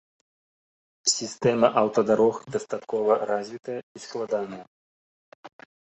[1.15, 4.63] Сістэма аўтадарог дастаткова развітая і складаная.